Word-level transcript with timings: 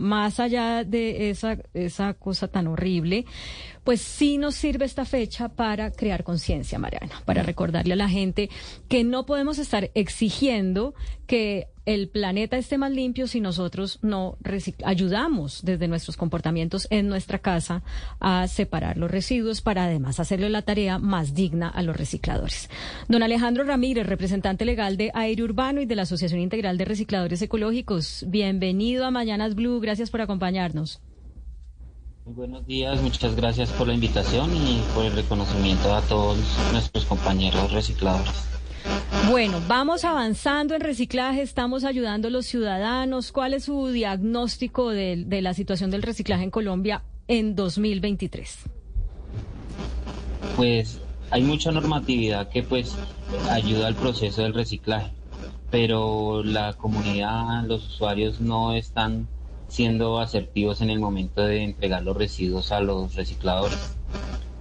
más 0.00 0.40
allá 0.40 0.82
de 0.84 1.30
esa, 1.30 1.58
esa 1.74 2.14
cosa 2.14 2.48
tan 2.48 2.66
horrible, 2.66 3.26
pues 3.84 4.00
sí 4.00 4.38
nos 4.38 4.54
sirve 4.54 4.84
esta 4.84 5.04
fecha 5.04 5.48
para 5.48 5.90
crear 5.90 6.24
conciencia, 6.24 6.78
Mariana, 6.78 7.22
para 7.24 7.42
recordarle 7.42 7.92
a 7.92 7.96
la 7.96 8.08
gente 8.08 8.50
que 8.88 9.04
no 9.04 9.26
podemos 9.26 9.58
estar 9.58 9.90
exigiendo 9.94 10.94
que 11.26 11.68
el 11.94 12.08
planeta 12.08 12.56
esté 12.56 12.78
más 12.78 12.92
limpio 12.92 13.26
si 13.26 13.40
nosotros 13.40 13.98
no 14.00 14.38
ayudamos 14.84 15.64
desde 15.64 15.88
nuestros 15.88 16.16
comportamientos 16.16 16.86
en 16.90 17.08
nuestra 17.08 17.40
casa 17.40 17.82
a 18.20 18.46
separar 18.46 18.96
los 18.96 19.10
residuos 19.10 19.60
para 19.60 19.86
además 19.86 20.20
hacerle 20.20 20.50
la 20.50 20.62
tarea 20.62 21.00
más 21.00 21.34
digna 21.34 21.68
a 21.68 21.82
los 21.82 21.96
recicladores. 21.96 22.70
Don 23.08 23.24
Alejandro 23.24 23.64
Ramírez, 23.64 24.06
representante 24.06 24.64
legal 24.64 24.96
de 24.96 25.10
Aire 25.14 25.42
Urbano 25.42 25.80
y 25.80 25.86
de 25.86 25.96
la 25.96 26.02
Asociación 26.02 26.40
Integral 26.40 26.78
de 26.78 26.84
Recicladores 26.84 27.42
Ecológicos, 27.42 28.24
bienvenido 28.28 29.04
a 29.04 29.10
Mañanas 29.10 29.56
Blue, 29.56 29.80
gracias 29.80 30.10
por 30.10 30.20
acompañarnos. 30.20 31.00
Muy 32.24 32.34
buenos 32.34 32.64
días, 32.68 33.02
muchas 33.02 33.34
gracias 33.34 33.70
por 33.70 33.88
la 33.88 33.94
invitación 33.94 34.54
y 34.54 34.80
por 34.94 35.06
el 35.06 35.12
reconocimiento 35.12 35.92
a 35.92 36.02
todos 36.02 36.38
nuestros 36.70 37.04
compañeros 37.04 37.72
recicladores. 37.72 38.59
Bueno, 39.30 39.60
vamos 39.68 40.04
avanzando 40.04 40.74
en 40.74 40.80
reciclaje, 40.80 41.42
estamos 41.42 41.84
ayudando 41.84 42.26
a 42.26 42.30
los 42.32 42.46
ciudadanos. 42.46 43.30
¿Cuál 43.30 43.54
es 43.54 43.64
su 43.64 43.86
diagnóstico 43.88 44.90
de, 44.90 45.24
la 45.40 45.54
situación 45.54 45.92
del 45.92 46.02
reciclaje 46.02 46.42
en 46.42 46.50
Colombia 46.50 47.04
en 47.28 47.54
2023? 47.54 48.64
Pues 50.56 51.00
hay 51.30 51.42
mucha 51.42 51.70
normatividad 51.70 52.48
que 52.48 52.64
pues 52.64 52.96
ayuda 53.50 53.86
al 53.86 53.94
proceso 53.94 54.42
del 54.42 54.52
reciclaje, 54.52 55.12
pero 55.70 56.42
la 56.42 56.72
comunidad, 56.72 57.64
los 57.66 57.86
usuarios 57.86 58.40
no 58.40 58.72
están 58.72 59.28
siendo 59.68 60.18
asertivos 60.18 60.80
en 60.80 60.90
el 60.90 60.98
momento 60.98 61.42
de 61.42 61.62
entregar 61.62 62.02
los 62.02 62.16
residuos 62.16 62.72
a 62.72 62.80
los 62.80 63.14
recicladores. 63.14 63.94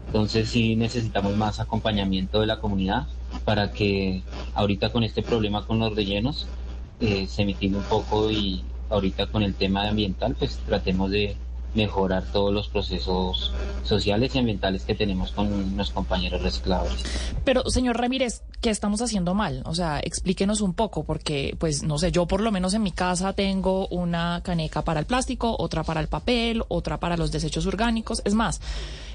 Entonces 0.05 0.49
sí 0.49 0.75
necesitamos 0.75 1.35
más 1.35 1.59
acompañamiento 1.59 2.39
de 2.39 2.45
la 2.47 2.59
comunidad 2.59 3.07
para 3.43 3.71
que 3.73 4.27
ahorita 4.53 4.91
con 4.91 5.03
este 5.03 5.23
problema 5.23 5.65
con 5.65 5.79
los 5.79 5.95
rellenos 5.95 6.53
eh, 6.99 7.27
se 7.27 7.45
mitigue 7.45 7.75
un 7.75 7.87
poco 7.87 8.31
y 8.31 8.73
ahorita 8.89 9.27
con 9.29 9.43
el 9.43 9.55
tema 9.57 9.87
ambiental 9.87 10.35
pues 10.37 10.63
tratemos 10.63 11.11
de 11.11 11.41
mejorar 11.73 12.23
todos 12.31 12.53
los 12.53 12.67
procesos 12.67 13.53
sociales 13.83 14.35
y 14.35 14.39
ambientales 14.39 14.83
que 14.85 14.95
tenemos 14.95 15.31
con 15.31 15.77
los 15.77 15.91
compañeros 15.91 16.41
recicladores. 16.41 17.03
Pero, 17.43 17.69
señor 17.69 17.97
Ramírez, 17.97 18.43
¿qué 18.61 18.69
estamos 18.69 19.01
haciendo 19.01 19.33
mal? 19.33 19.61
O 19.65 19.75
sea, 19.75 19.99
explíquenos 19.99 20.61
un 20.61 20.73
poco, 20.73 21.03
porque, 21.03 21.55
pues, 21.59 21.83
no 21.83 21.97
sé, 21.97 22.11
yo 22.11 22.27
por 22.27 22.41
lo 22.41 22.51
menos 22.51 22.73
en 22.73 22.83
mi 22.83 22.91
casa 22.91 23.33
tengo 23.33 23.87
una 23.87 24.41
caneca 24.43 24.83
para 24.83 24.99
el 24.99 25.05
plástico, 25.05 25.55
otra 25.59 25.83
para 25.83 26.01
el 26.01 26.07
papel, 26.07 26.63
otra 26.67 26.99
para 26.99 27.17
los 27.17 27.31
desechos 27.31 27.65
orgánicos. 27.65 28.21
Es 28.25 28.33
más, 28.33 28.61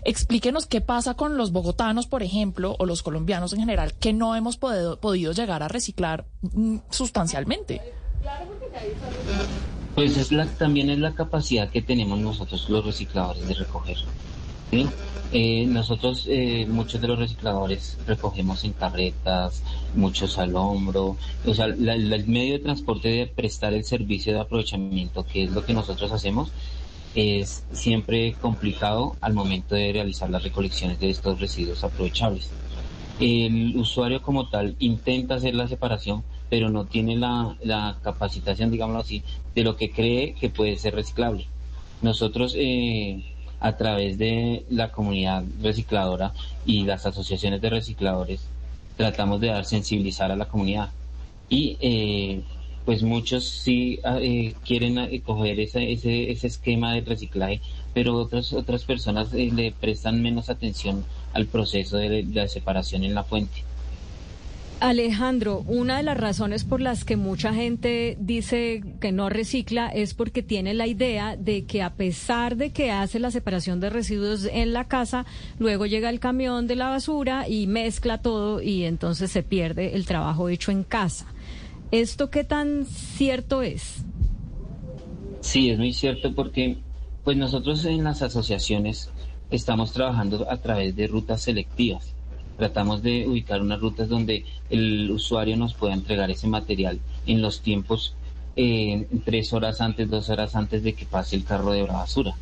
explíquenos 0.04 0.66
qué 0.66 0.80
pasa 0.80 1.14
con 1.14 1.36
los 1.36 1.52
bogotanos, 1.52 2.06
por 2.06 2.22
ejemplo, 2.22 2.76
o 2.78 2.86
los 2.86 3.02
colombianos 3.02 3.52
en 3.52 3.60
general, 3.60 3.94
que 3.94 4.12
no 4.12 4.36
hemos 4.36 4.56
podido, 4.56 5.32
llegar 5.32 5.62
a 5.62 5.68
reciclar 5.68 6.24
mm, 6.42 6.78
sustancialmente. 6.90 7.80
Pues 9.94 10.16
es 10.16 10.32
la, 10.32 10.46
también 10.46 10.90
es 10.90 10.98
la 10.98 11.14
capacidad 11.14 11.70
que 11.70 11.82
tenemos 11.82 12.18
nosotros 12.18 12.68
los 12.68 12.84
recicladores 12.84 13.46
de 13.46 13.54
recoger. 13.54 13.96
Eh, 15.32 15.66
nosotros, 15.66 16.26
eh, 16.28 16.66
muchos 16.68 17.00
de 17.00 17.08
los 17.08 17.18
recicladores 17.18 17.98
recogemos 18.06 18.64
en 18.64 18.72
carretas, 18.72 19.62
muchos 19.94 20.38
al 20.38 20.56
hombro. 20.56 21.16
O 21.46 21.54
sea, 21.54 21.66
el 21.66 22.26
medio 22.26 22.54
de 22.54 22.58
transporte 22.60 23.08
de 23.08 23.26
prestar 23.26 23.72
el 23.72 23.84
servicio 23.84 24.32
de 24.32 24.40
aprovechamiento, 24.40 25.24
que 25.24 25.44
es 25.44 25.50
lo 25.50 25.64
que 25.64 25.74
nosotros 25.74 26.10
hacemos, 26.12 26.50
es 27.14 27.64
siempre 27.72 28.34
complicado 28.40 29.16
al 29.20 29.34
momento 29.34 29.74
de 29.76 29.92
realizar 29.92 30.28
las 30.30 30.42
recolecciones 30.42 30.98
de 30.98 31.10
estos 31.10 31.40
residuos 31.40 31.84
aprovechables. 31.84 32.50
El 33.20 33.76
usuario 33.76 34.22
como 34.22 34.48
tal 34.48 34.74
intenta 34.80 35.36
hacer 35.36 35.54
la 35.54 35.68
separación, 35.68 36.24
pero 36.54 36.70
no 36.70 36.84
tiene 36.84 37.16
la, 37.16 37.98
capacitación, 38.04 38.70
digámoslo 38.70 39.00
así, 39.00 39.24
de 39.56 39.64
lo 39.64 39.74
que 39.74 39.90
cree 39.90 40.34
que 40.34 40.50
puede 40.50 40.76
ser 40.76 40.94
reciclable. 40.94 41.48
Nosotros, 42.00 42.54
eh, 42.56 43.24
a 43.58 43.76
través 43.76 44.18
de 44.18 44.64
la 44.70 44.92
comunidad 44.92 45.42
recicladora 45.60 46.32
y 46.64 46.84
las 46.84 47.06
asociaciones 47.06 47.60
de 47.60 47.70
recicladores, 47.70 48.46
tratamos 48.96 49.40
de 49.40 49.48
dar 49.48 49.64
sensibilizar 49.64 50.30
a 50.30 50.36
la 50.36 50.44
comunidad. 50.44 50.90
Y 51.48 51.76
eh, 51.80 52.42
pues 52.84 53.02
muchos 53.02 53.42
sí 53.48 53.98
ah, 54.04 54.18
eh, 54.20 54.54
quieren 54.64 55.20
coger 55.22 55.58
ese, 55.58 55.90
ese, 55.90 56.30
ese 56.30 56.46
esquema 56.46 56.94
de 56.94 57.00
reciclaje, 57.00 57.62
pero 57.92 58.14
otras, 58.14 58.52
otras 58.52 58.84
personas 58.84 59.32
le 59.32 59.72
prestan 59.72 60.22
menos 60.22 60.50
atención 60.50 61.04
al 61.32 61.46
proceso 61.46 61.96
de 61.96 62.22
la 62.22 62.46
separación 62.46 63.02
en 63.02 63.16
la 63.16 63.24
fuente. 63.24 63.64
Alejandro, 64.80 65.64
una 65.66 65.96
de 65.96 66.02
las 66.02 66.16
razones 66.16 66.64
por 66.64 66.80
las 66.80 67.04
que 67.04 67.16
mucha 67.16 67.54
gente 67.54 68.16
dice 68.20 68.82
que 69.00 69.12
no 69.12 69.28
recicla 69.28 69.88
es 69.88 70.14
porque 70.14 70.42
tiene 70.42 70.74
la 70.74 70.86
idea 70.86 71.36
de 71.36 71.64
que 71.64 71.82
a 71.82 71.94
pesar 71.94 72.56
de 72.56 72.70
que 72.70 72.90
hace 72.90 73.18
la 73.18 73.30
separación 73.30 73.80
de 73.80 73.90
residuos 73.90 74.44
en 74.44 74.72
la 74.72 74.86
casa, 74.86 75.24
luego 75.58 75.86
llega 75.86 76.10
el 76.10 76.20
camión 76.20 76.66
de 76.66 76.76
la 76.76 76.88
basura 76.88 77.48
y 77.48 77.66
mezcla 77.66 78.18
todo 78.18 78.60
y 78.60 78.84
entonces 78.84 79.30
se 79.30 79.42
pierde 79.42 79.94
el 79.94 80.06
trabajo 80.06 80.48
hecho 80.48 80.70
en 80.70 80.82
casa. 80.82 81.26
¿Esto 81.90 82.30
qué 82.30 82.44
tan 82.44 82.84
cierto 82.84 83.62
es? 83.62 84.04
Sí, 85.40 85.70
es 85.70 85.78
muy 85.78 85.92
cierto 85.92 86.34
porque 86.34 86.78
pues 87.22 87.36
nosotros 87.36 87.84
en 87.84 88.04
las 88.04 88.22
asociaciones 88.22 89.10
estamos 89.50 89.92
trabajando 89.92 90.50
a 90.50 90.56
través 90.58 90.94
de 90.96 91.06
rutas 91.06 91.42
selectivas 91.42 92.13
Tratamos 92.56 93.02
de 93.02 93.26
ubicar 93.26 93.60
unas 93.60 93.80
rutas 93.80 94.08
donde 94.08 94.44
el 94.70 95.10
usuario 95.10 95.56
nos 95.56 95.74
pueda 95.74 95.94
entregar 95.94 96.30
ese 96.30 96.46
material 96.46 97.00
en 97.26 97.42
los 97.42 97.60
tiempos 97.60 98.14
eh, 98.56 99.06
tres 99.24 99.52
horas 99.52 99.80
antes, 99.80 100.08
dos 100.08 100.30
horas 100.30 100.54
antes 100.54 100.82
de 100.84 100.92
que 100.92 101.06
pase 101.06 101.36
el 101.36 101.44
carro 101.44 101.72
de 101.72 101.82
basura. 101.82 102.34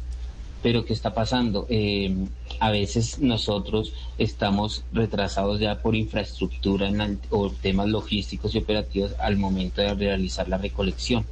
Pero 0.62 0.84
¿qué 0.84 0.92
está 0.92 1.12
pasando? 1.12 1.66
Eh, 1.68 2.14
a 2.60 2.70
veces 2.70 3.18
nosotros 3.18 3.94
estamos 4.18 4.84
retrasados 4.92 5.58
ya 5.58 5.80
por 5.80 5.96
infraestructura 5.96 6.88
o 7.30 7.50
temas 7.50 7.88
logísticos 7.88 8.54
y 8.54 8.58
operativos 8.58 9.12
al 9.18 9.38
momento 9.38 9.80
de 9.80 9.94
realizar 9.94 10.48
la 10.48 10.58
recolección. 10.58 11.24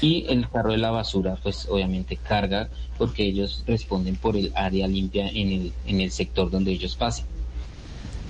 Y 0.00 0.26
el 0.28 0.48
carro 0.48 0.72
de 0.72 0.78
la 0.78 0.90
basura, 0.90 1.36
pues 1.42 1.66
obviamente 1.68 2.16
carga 2.16 2.68
porque 2.96 3.24
ellos 3.24 3.64
responden 3.66 4.16
por 4.16 4.36
el 4.36 4.52
área 4.54 4.86
limpia 4.86 5.28
en 5.28 5.48
el, 5.50 5.72
en 5.86 6.00
el 6.00 6.10
sector 6.10 6.50
donde 6.50 6.72
ellos 6.72 6.94
pasen. 6.94 7.26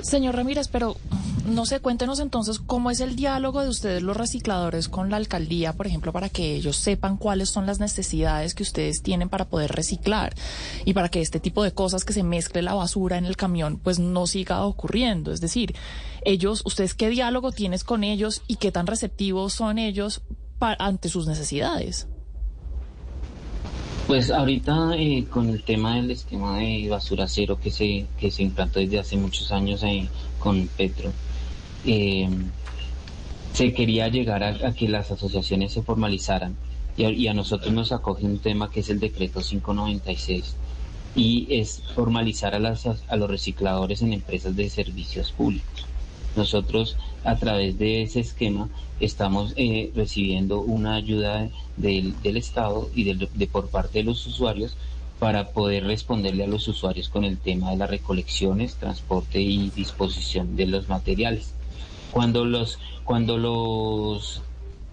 Señor 0.05 0.37
Ramírez, 0.37 0.69
pero 0.69 0.97
no 1.47 1.65
sé, 1.65 1.81
cuéntenos 1.81 2.21
entonces 2.21 2.59
cómo 2.59 2.91
es 2.91 3.01
el 3.01 3.17
diálogo 3.17 3.63
de 3.63 3.71
ustedes 3.71 4.03
los 4.03 4.17
recicladores 4.17 4.91
con 4.91 5.11
la 5.11 5.17
alcaldía, 5.17 5.73
por 5.73 5.87
ejemplo, 5.87 6.13
para 6.13 6.29
que 6.29 6.55
ellos 6.55 6.77
sepan 6.77 7.17
cuáles 7.17 7.49
son 7.49 7.65
las 7.65 7.81
necesidades 7.81 8.55
que 8.55 8.63
ustedes 8.63 9.03
tienen 9.03 9.31
para 9.31 9.47
poder 9.47 9.73
reciclar 9.73 10.35
y 10.85 10.93
para 10.93 11.09
que 11.09 11.23
este 11.23 11.41
tipo 11.41 11.62
de 11.62 11.73
cosas 11.73 12.05
que 12.05 12.12
se 12.12 12.23
mezcle 12.23 12.61
la 12.61 12.75
basura 12.75 13.17
en 13.17 13.25
el 13.25 13.37
camión 13.37 13.79
pues 13.79 13.99
no 13.99 14.27
siga 14.27 14.62
ocurriendo. 14.65 15.33
Es 15.33 15.41
decir, 15.41 15.75
ellos, 16.23 16.62
ustedes 16.67 16.93
qué 16.93 17.09
diálogo 17.09 17.50
tienes 17.50 17.83
con 17.83 18.05
ellos 18.05 18.43
y 18.47 18.57
qué 18.57 18.73
tan 18.73 18.87
receptivos 18.87 19.55
son 19.55 19.79
ellos 19.79 20.21
ante 20.61 21.09
sus 21.09 21.27
necesidades. 21.27 22.09
Pues 24.06 24.31
ahorita 24.31 24.97
eh, 24.99 25.25
con 25.31 25.49
el 25.49 25.62
tema 25.62 25.97
del 25.97 26.11
esquema 26.11 26.59
de 26.59 26.89
basura 26.91 27.27
cero 27.27 27.59
que 27.62 27.71
se, 27.71 28.06
que 28.21 28.31
se 28.31 28.43
implantó 28.43 28.79
desde 28.79 28.99
hace 28.99 29.17
muchos 29.17 29.51
años 29.51 29.83
con 30.39 30.69
Petro, 30.77 31.11
eh, 31.87 32.29
se 33.55 33.73
quería 33.73 34.09
llegar 34.09 34.45
a, 34.45 34.73
que 34.75 34.89
las 34.89 35.11
asociaciones 35.11 35.73
se 35.73 35.83
formalizaran 35.83 36.55
y 36.99 37.27
a, 37.29 37.35
nosotros 37.35 37.73
nos 37.73 37.93
acoge 37.93 38.27
un 38.27 38.39
tema 38.39 38.71
que 38.71 38.81
es 38.81 38.91
el 38.91 39.01
decreto 39.01 39.41
596 39.41 40.55
y 41.17 41.47
es 41.49 41.83
formalizar 41.95 42.55
a, 42.55 42.59
las, 42.59 42.87
a 42.87 43.17
los 43.17 43.31
recicladores 43.31 44.03
en 44.03 44.12
empresas 44.12 44.55
de 44.55 44.69
servicios 44.69 45.33
públicos. 45.33 45.87
Nosotros 46.37 46.97
a 47.25 47.37
través 47.37 47.79
de 47.79 48.03
ese 48.03 48.21
esquema 48.21 48.69
estamos 49.00 49.55
eh, 49.56 49.91
recibiendo 49.94 50.61
una 50.61 50.94
ayuda 50.94 51.49
del, 51.76 52.15
Estado 52.23 52.88
y 52.94 53.12
de 53.12 53.47
por 53.47 53.69
parte 53.69 53.99
de 53.99 54.05
los 54.05 54.26
usuarios 54.26 54.76
para 55.19 55.50
poder 55.50 55.85
responderle 55.85 56.44
a 56.44 56.49
los 56.49 56.69
usuarios 56.69 57.09
con 57.09 57.25
el 57.25 57.38
tema 57.38 57.71
de 57.71 57.76
las 57.76 57.91
recolecciones, 57.91 58.75
transporte 58.75 59.41
y 59.41 59.71
disposición 59.71 60.56
de 60.56 60.67
los 60.67 60.88
materiales. 60.88 61.55
Cuando 62.11 62.44
los, 62.44 62.79
cuando 63.05 63.38
los, 63.38 64.43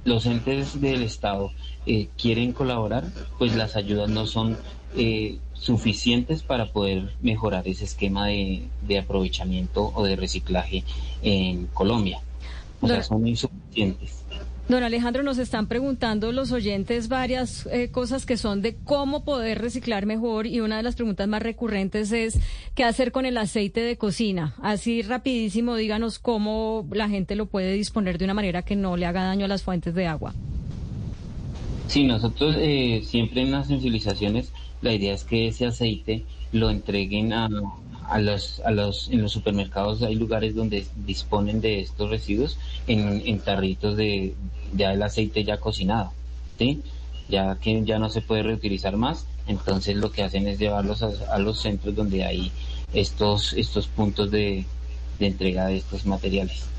los 0.05 0.25
entes 0.25 0.79
del 0.79 1.03
Estado 1.03 1.51
eh, 1.85 2.07
quieren 2.17 2.53
colaborar, 2.53 3.05
pues 3.37 3.55
las 3.55 3.75
ayudas 3.75 4.09
no 4.09 4.25
son 4.25 4.57
eh, 4.95 5.37
suficientes 5.53 6.43
para 6.43 6.71
poder 6.71 7.13
mejorar 7.21 7.67
ese 7.67 7.85
esquema 7.85 8.27
de, 8.27 8.63
de, 8.81 8.99
aprovechamiento 8.99 9.91
o 9.95 10.03
de 10.03 10.15
reciclaje 10.15 10.83
en 11.21 11.67
Colombia. 11.67 12.19
O 12.81 12.87
sea, 12.87 13.03
son 13.03 13.27
insuficientes. 13.27 14.21
Don 14.67 14.83
Alejandro, 14.83 15.21
nos 15.21 15.37
están 15.37 15.67
preguntando 15.67 16.31
los 16.31 16.53
oyentes 16.53 17.09
varias 17.09 17.65
eh, 17.65 17.91
cosas 17.91 18.25
que 18.25 18.37
son 18.37 18.61
de 18.61 18.77
cómo 18.77 19.25
poder 19.25 19.61
reciclar 19.61 20.05
mejor 20.05 20.47
y 20.47 20.61
una 20.61 20.77
de 20.77 20.83
las 20.83 20.95
preguntas 20.95 21.27
más 21.27 21.43
recurrentes 21.43 22.11
es 22.13 22.39
qué 22.73 22.85
hacer 22.85 23.11
con 23.11 23.25
el 23.25 23.37
aceite 23.37 23.81
de 23.81 23.97
cocina. 23.97 24.55
Así 24.61 25.01
rapidísimo, 25.01 25.75
díganos 25.75 26.19
cómo 26.19 26.87
la 26.91 27.09
gente 27.09 27.35
lo 27.35 27.47
puede 27.47 27.73
disponer 27.73 28.17
de 28.17 28.25
una 28.25 28.33
manera 28.33 28.61
que 28.61 28.77
no 28.77 28.95
le 28.95 29.05
haga 29.05 29.23
daño 29.23 29.45
a 29.45 29.49
las 29.49 29.63
fuentes 29.63 29.93
de 29.93 30.07
agua. 30.07 30.33
Sí, 31.91 32.05
nosotros 32.05 32.55
eh, 32.57 33.03
siempre 33.05 33.41
en 33.41 33.51
las 33.51 33.67
sensibilizaciones 33.67 34.53
la 34.81 34.93
idea 34.93 35.13
es 35.13 35.25
que 35.25 35.49
ese 35.49 35.65
aceite 35.65 36.23
lo 36.53 36.69
entreguen 36.69 37.33
a, 37.33 37.49
a 38.07 38.17
los, 38.17 38.61
a 38.61 38.71
los, 38.71 39.09
en 39.09 39.21
los 39.21 39.33
supermercados 39.33 40.01
hay 40.01 40.15
lugares 40.15 40.55
donde 40.55 40.85
disponen 41.05 41.59
de 41.59 41.81
estos 41.81 42.09
residuos 42.09 42.57
en, 42.87 43.21
en 43.25 43.39
tarritos 43.39 43.97
de 43.97 44.35
ya 44.73 44.93
el 44.93 45.03
aceite 45.03 45.43
ya 45.43 45.57
cocinado, 45.57 46.13
¿sí? 46.57 46.81
Ya 47.27 47.57
que 47.57 47.83
ya 47.83 47.99
no 47.99 48.09
se 48.09 48.21
puede 48.21 48.43
reutilizar 48.43 48.95
más, 48.95 49.25
entonces 49.47 49.97
lo 49.97 50.13
que 50.13 50.23
hacen 50.23 50.47
es 50.47 50.59
llevarlos 50.59 51.03
a, 51.03 51.39
los 51.39 51.59
centros 51.59 51.93
donde 51.93 52.23
hay 52.23 52.53
estos, 52.93 53.51
estos 53.51 53.87
puntos 53.87 54.31
de, 54.31 54.63
de 55.19 55.27
entrega 55.27 55.67
de 55.67 55.75
estos 55.75 56.05
materiales. 56.05 56.71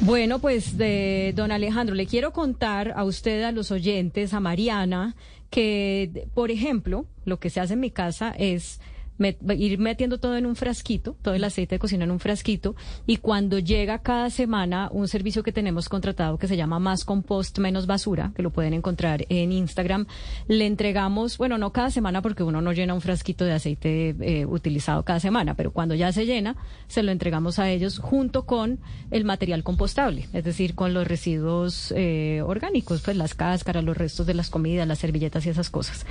Bueno, 0.00 0.38
pues 0.38 0.76
de 0.76 1.32
don 1.34 1.52
Alejandro, 1.52 1.94
le 1.94 2.06
quiero 2.06 2.32
contar 2.32 2.92
a 2.96 3.04
usted, 3.04 3.42
a 3.42 3.52
los 3.52 3.70
oyentes, 3.70 4.34
a 4.34 4.40
Mariana, 4.40 5.14
que, 5.50 6.26
por 6.34 6.50
ejemplo, 6.50 7.06
lo 7.24 7.38
que 7.38 7.50
se 7.50 7.60
hace 7.60 7.74
en 7.74 7.80
mi 7.80 7.90
casa 7.90 8.34
es 8.36 8.80
ir 9.18 9.78
metiendo 9.78 10.18
todo 10.18 10.36
en 10.36 10.46
un 10.46 10.56
frasquito, 10.56 11.16
todo 11.22 11.34
el 11.34 11.44
aceite 11.44 11.76
de 11.76 11.78
cocina 11.78 12.04
en 12.04 12.10
un 12.10 12.20
frasquito, 12.20 12.74
y 13.06 13.18
cuando 13.18 13.58
llega 13.58 14.00
cada 14.00 14.30
semana 14.30 14.88
un 14.92 15.08
servicio 15.08 15.42
que 15.42 15.52
tenemos 15.52 15.88
contratado 15.88 16.38
que 16.38 16.48
se 16.48 16.56
llama 16.56 16.78
Más 16.78 17.04
Compost 17.04 17.58
Menos 17.58 17.86
Basura, 17.86 18.32
que 18.34 18.42
lo 18.42 18.50
pueden 18.50 18.74
encontrar 18.74 19.24
en 19.28 19.52
Instagram, 19.52 20.06
le 20.48 20.66
entregamos, 20.66 21.38
bueno, 21.38 21.58
no 21.58 21.72
cada 21.72 21.90
semana 21.90 22.22
porque 22.22 22.42
uno 22.42 22.60
no 22.60 22.72
llena 22.72 22.94
un 22.94 23.00
frasquito 23.00 23.44
de 23.44 23.52
aceite 23.52 24.16
eh, 24.20 24.46
utilizado 24.46 25.04
cada 25.04 25.20
semana, 25.20 25.54
pero 25.54 25.72
cuando 25.72 25.94
ya 25.94 26.12
se 26.12 26.26
llena, 26.26 26.56
se 26.88 27.02
lo 27.02 27.12
entregamos 27.12 27.58
a 27.58 27.70
ellos 27.70 27.98
junto 27.98 28.46
con 28.46 28.80
el 29.10 29.24
material 29.24 29.62
compostable, 29.62 30.28
es 30.32 30.44
decir, 30.44 30.74
con 30.74 30.94
los 30.94 31.06
residuos 31.06 31.92
eh, 31.96 32.42
orgánicos, 32.44 33.02
pues 33.02 33.16
las 33.16 33.34
cáscaras, 33.34 33.84
los 33.84 33.96
restos 33.96 34.26
de 34.26 34.34
las 34.34 34.50
comidas, 34.50 34.88
las 34.88 34.98
servilletas 34.98 35.46
y 35.46 35.50
esas 35.50 35.70
cosas. 35.70 36.06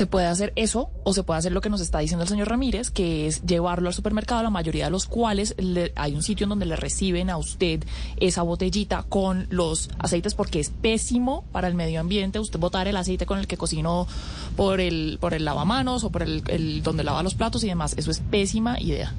Se 0.00 0.06
puede 0.06 0.24
hacer 0.24 0.54
eso 0.56 0.88
o 1.04 1.12
se 1.12 1.24
puede 1.24 1.40
hacer 1.40 1.52
lo 1.52 1.60
que 1.60 1.68
nos 1.68 1.82
está 1.82 1.98
diciendo 1.98 2.22
el 2.22 2.28
señor 2.30 2.48
Ramírez, 2.48 2.90
que 2.90 3.26
es 3.26 3.44
llevarlo 3.44 3.88
al 3.88 3.92
supermercado, 3.92 4.42
la 4.42 4.48
mayoría 4.48 4.86
de 4.86 4.90
los 4.90 5.04
cuales 5.04 5.54
hay 5.94 6.14
un 6.14 6.22
sitio 6.22 6.44
en 6.44 6.48
donde 6.48 6.64
le 6.64 6.74
reciben 6.74 7.28
a 7.28 7.36
usted 7.36 7.84
esa 8.16 8.40
botellita 8.40 9.04
con 9.10 9.46
los 9.50 9.90
aceites 9.98 10.34
porque 10.34 10.58
es 10.58 10.70
pésimo 10.70 11.44
para 11.52 11.68
el 11.68 11.74
medio 11.74 12.00
ambiente 12.00 12.38
usted 12.38 12.58
botar 12.58 12.88
el 12.88 12.96
aceite 12.96 13.26
con 13.26 13.38
el 13.38 13.46
que 13.46 13.58
cocinó 13.58 14.06
por 14.56 14.80
el 14.80 15.18
por 15.20 15.34
el 15.34 15.44
lavamanos 15.44 16.02
o 16.02 16.08
por 16.08 16.22
el, 16.22 16.82
donde 16.82 17.04
lava 17.04 17.22
los 17.22 17.34
platos 17.34 17.62
y 17.64 17.66
demás. 17.66 17.92
Eso 17.98 18.10
es 18.10 18.20
pésima 18.20 18.80
idea. 18.80 19.12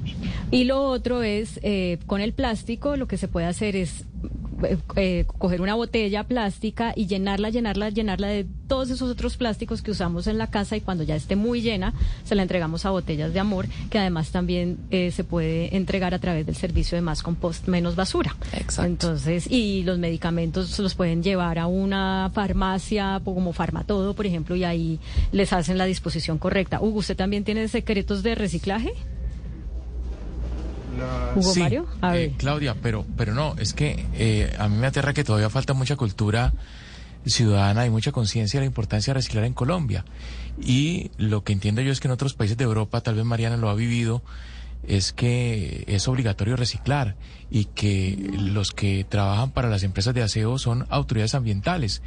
Y 0.50 0.64
lo 0.64 0.82
otro 0.82 1.22
es, 1.22 1.60
eh, 1.62 2.00
con 2.06 2.20
el 2.20 2.32
plástico 2.32 2.96
lo 2.96 3.06
que 3.06 3.18
se 3.18 3.28
puede 3.28 3.46
hacer 3.46 3.76
es 3.76 4.04
eh, 4.96 5.24
coger 5.38 5.60
una 5.60 5.74
botella 5.74 6.24
plástica 6.24 6.92
y 6.96 7.06
llenarla, 7.06 7.50
llenarla, 7.50 7.90
llenarla 7.90 8.28
de 8.28 8.46
todos 8.68 8.90
esos 8.90 9.10
otros 9.10 9.36
plásticos 9.36 9.82
que 9.82 9.90
usamos 9.90 10.26
en 10.26 10.38
la 10.38 10.48
casa 10.48 10.76
y 10.76 10.80
cuando 10.80 11.04
ya 11.04 11.16
esté 11.16 11.36
muy 11.36 11.60
llena 11.60 11.92
se 12.24 12.34
la 12.34 12.42
entregamos 12.42 12.86
a 12.86 12.90
botellas 12.90 13.32
de 13.32 13.40
amor 13.40 13.66
que 13.90 13.98
además 13.98 14.30
también 14.30 14.78
eh, 14.90 15.10
se 15.10 15.24
puede 15.24 15.76
entregar 15.76 16.14
a 16.14 16.18
través 16.18 16.46
del 16.46 16.56
servicio 16.56 16.96
de 16.96 17.02
más 17.02 17.22
compost 17.22 17.68
menos 17.68 17.96
basura. 17.96 18.36
Exacto. 18.52 18.90
Entonces, 18.90 19.46
y 19.50 19.82
los 19.82 19.98
medicamentos 19.98 20.78
los 20.78 20.94
pueden 20.94 21.22
llevar 21.22 21.58
a 21.58 21.66
una 21.66 22.30
farmacia 22.32 23.20
como 23.24 23.52
Farmatodo, 23.52 24.14
por 24.14 24.26
ejemplo, 24.26 24.56
y 24.56 24.64
ahí 24.64 25.00
les 25.32 25.52
hacen 25.52 25.78
la 25.78 25.84
disposición 25.84 26.38
correcta. 26.38 26.80
Hugo, 26.80 27.00
¿usted 27.00 27.16
también 27.16 27.44
tiene 27.44 27.68
secretos 27.68 28.22
de 28.22 28.34
reciclaje? 28.34 28.92
Hugo 31.34 31.54
Mario? 31.56 31.86
Eh, 32.12 32.34
Claudia, 32.36 32.76
pero, 32.82 33.04
pero 33.16 33.34
no, 33.34 33.54
es 33.58 33.72
que 33.72 34.06
eh, 34.14 34.54
a 34.58 34.68
mí 34.68 34.76
me 34.76 34.86
aterra 34.86 35.12
que 35.14 35.24
todavía 35.24 35.50
falta 35.50 35.72
mucha 35.74 35.96
cultura 35.96 36.52
ciudadana 37.26 37.86
y 37.86 37.90
mucha 37.90 38.12
conciencia 38.12 38.58
de 38.58 38.66
la 38.66 38.68
importancia 38.68 39.12
de 39.12 39.18
reciclar 39.18 39.44
en 39.44 39.54
Colombia. 39.54 40.04
Y 40.60 41.10
lo 41.16 41.44
que 41.44 41.52
entiendo 41.52 41.80
yo 41.80 41.92
es 41.92 42.00
que 42.00 42.08
en 42.08 42.12
otros 42.12 42.34
países 42.34 42.56
de 42.56 42.64
Europa, 42.64 43.00
tal 43.00 43.14
vez 43.14 43.24
Mariana 43.24 43.56
lo 43.56 43.70
ha 43.70 43.74
vivido, 43.74 44.22
es 44.86 45.12
que 45.12 45.84
es 45.86 46.08
obligatorio 46.08 46.56
reciclar 46.56 47.16
y 47.50 47.66
que 47.66 48.32
los 48.38 48.72
que 48.72 49.04
trabajan 49.08 49.52
para 49.52 49.68
las 49.68 49.84
empresas 49.84 50.14
de 50.14 50.22
aseo 50.22 50.58
son 50.58 50.86
autoridades 50.90 51.34
ambientales. 51.34 52.02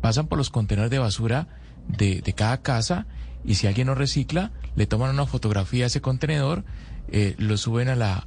Pasan 0.00 0.26
por 0.26 0.38
los 0.38 0.50
contenedores 0.50 0.90
de 0.90 0.98
basura 0.98 1.46
de, 1.88 2.20
de 2.20 2.32
cada 2.32 2.58
casa 2.58 3.06
y 3.44 3.54
si 3.54 3.66
alguien 3.66 3.86
no 3.86 3.94
recicla, 3.94 4.50
le 4.74 4.86
toman 4.86 5.10
una 5.10 5.26
fotografía 5.26 5.84
a 5.84 5.86
ese 5.86 6.00
contenedor, 6.00 6.64
eh, 7.12 7.36
lo 7.38 7.56
suben 7.56 7.88
a 7.88 7.94
la, 7.94 8.26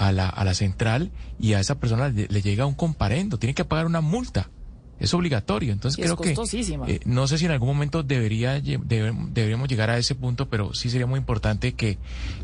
a 0.00 0.12
la, 0.12 0.28
a 0.28 0.44
la 0.44 0.54
central 0.54 1.10
y 1.38 1.52
a 1.52 1.60
esa 1.60 1.78
persona 1.78 2.08
le, 2.08 2.26
le 2.26 2.42
llega 2.42 2.64
un 2.64 2.74
comparendo, 2.74 3.38
tiene 3.38 3.54
que 3.54 3.66
pagar 3.66 3.84
una 3.84 4.00
multa 4.00 4.48
es 5.00 5.14
obligatorio. 5.14 5.72
Entonces 5.72 6.04
creo 6.04 6.16
que 6.16 6.34
eh, 6.86 7.00
no 7.06 7.26
sé 7.26 7.38
si 7.38 7.46
en 7.46 7.50
algún 7.50 7.68
momento 7.68 8.02
debería 8.02 8.60
deberíamos 8.60 9.68
llegar 9.68 9.90
a 9.90 9.98
ese 9.98 10.14
punto, 10.14 10.48
pero 10.48 10.74
sí 10.74 10.90
sería 10.90 11.06
muy 11.06 11.18
importante 11.18 11.72
que, 11.72 11.98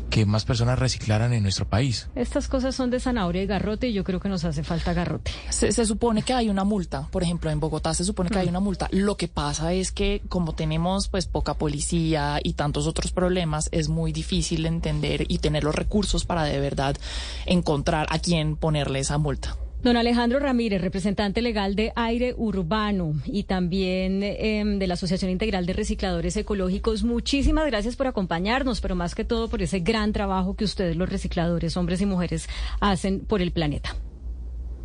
que 0.09 0.25
más 0.25 0.43
personas 0.43 0.79
reciclaran 0.79 1.33
en 1.33 1.43
nuestro 1.43 1.67
país. 1.67 2.09
Estas 2.15 2.47
cosas 2.47 2.75
son 2.75 2.89
de 2.89 2.99
zanahoria 2.99 3.43
y 3.43 3.45
garrote 3.45 3.87
y 3.89 3.93
yo 3.93 4.03
creo 4.03 4.19
que 4.19 4.27
nos 4.27 4.43
hace 4.43 4.63
falta 4.63 4.93
garrote. 4.93 5.31
Se, 5.49 5.85
supone 5.85 6.23
que 6.23 6.33
hay 6.33 6.49
una 6.49 6.63
multa, 6.63 7.07
por 7.11 7.23
ejemplo, 7.23 7.51
en 7.51 7.59
Bogotá 7.59 7.93
se 7.93 8.03
supone 8.03 8.29
que 8.29 8.39
hay 8.39 8.47
mm. 8.47 8.49
una 8.49 8.59
multa. 8.59 8.89
Lo 8.91 9.15
que 9.15 9.27
pasa 9.27 9.73
es 9.73 9.91
que 9.91 10.23
como 10.27 10.53
tenemos 10.55 11.07
pues 11.09 11.27
poca 11.27 11.53
policía 11.53 12.39
y 12.43 12.53
tantos 12.53 12.87
otros 12.87 13.11
problemas, 13.11 13.69
es 13.71 13.87
muy 13.87 14.11
difícil 14.11 14.65
entender 14.65 15.25
y 15.27 15.37
tener 15.37 15.63
los 15.63 15.75
recursos 15.75 16.25
para 16.25 16.43
de 16.43 16.59
verdad 16.59 16.97
encontrar 17.45 18.07
a 18.09 18.17
quién 18.17 18.55
ponerle 18.55 18.99
esa 18.99 19.19
multa. 19.19 19.55
Don 19.87 19.95
Alejandro 19.95 20.39
Ramírez, 20.39 20.81
representante 20.81 21.41
legal 21.41 21.77
de 21.77 21.93
Aire 21.95 22.35
Urbano 22.35 23.13
y 23.25 23.43
también 23.43 24.21
em, 24.21 24.79
de 24.79 24.85
la 24.85 24.95
Asociación 24.95 25.31
Integral 25.31 25.65
de 25.65 25.71
Recicladores 25.71 26.35
Ecológicos, 26.35 27.05
muchísimas 27.05 27.65
gracias 27.67 27.95
por 27.95 28.07
acompañarnos, 28.07 28.81
pero 28.81 28.95
más 28.95 29.15
que 29.15 29.23
todo 29.23 29.47
por 29.47 29.61
ese 29.61 29.79
gran 29.79 30.11
trabajo 30.11 30.57
que 30.57 30.65
ustedes, 30.65 30.97
los 30.97 31.07
recicladores, 31.07 31.77
hombres 31.77 32.01
y 32.01 32.05
mujeres, 32.05 32.49
hacen 32.81 33.21
por 33.21 33.41
el 33.41 33.51
planeta. 33.51 33.95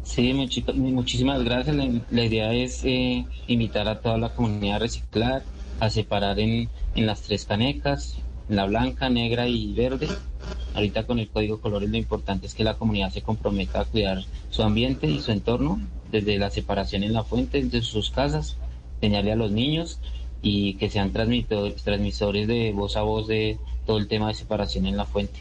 Sí, 0.04 0.32
muchísimas 0.32 1.42
gracias. 1.42 1.74
La, 2.12 2.24
idea 2.24 2.54
es 2.54 2.84
eh, 2.84 3.26
invitar 3.48 3.88
a 3.88 4.00
toda 4.00 4.18
la 4.18 4.28
comunidad 4.28 4.76
a 4.76 4.78
reciclar, 4.78 5.42
a 5.80 5.90
separar 5.90 6.38
en, 6.38 6.68
en 6.94 7.06
las 7.06 7.22
tres 7.22 7.44
canecas, 7.44 8.18
la 8.48 8.66
blanca, 8.66 9.08
negra 9.08 9.48
y 9.48 9.74
verde. 9.74 10.06
Ahorita 10.74 11.04
con 11.04 11.18
el 11.18 11.28
código 11.28 11.60
colores 11.60 11.90
lo 11.90 11.96
importante 11.96 12.46
es 12.46 12.54
que 12.54 12.64
la 12.64 12.74
comunidad 12.74 13.10
se 13.10 13.22
comprometa 13.22 13.80
a 13.80 13.84
cuidar 13.84 14.24
su 14.50 14.62
ambiente 14.62 15.06
y 15.06 15.20
su 15.20 15.32
entorno, 15.32 15.80
desde 16.10 16.38
la 16.38 16.50
separación 16.50 17.02
en 17.02 17.12
la 17.12 17.24
fuente, 17.24 17.62
de 17.62 17.82
sus 17.82 18.10
casas, 18.10 18.56
enseñarle 19.00 19.32
a 19.32 19.36
los 19.36 19.50
niños 19.50 19.98
y 20.42 20.74
que 20.74 20.90
sean 20.90 21.12
transmisores 21.12 22.48
de 22.48 22.72
voz 22.72 22.96
a 22.96 23.02
voz 23.02 23.28
de 23.28 23.58
todo 23.86 23.98
el 23.98 24.08
tema 24.08 24.28
de 24.28 24.34
separación 24.34 24.86
en 24.86 24.96
la 24.96 25.06
fuente. 25.06 25.40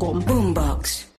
Boombox. 0.09 1.05